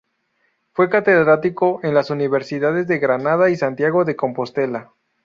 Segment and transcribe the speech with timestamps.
[0.73, 4.89] Fue catedrático en las universidades de Granada y Santiago de Compostela.